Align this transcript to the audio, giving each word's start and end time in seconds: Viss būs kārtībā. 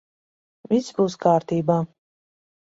Viss 0.71 0.89
būs 1.01 1.19
kārtībā. 1.27 1.79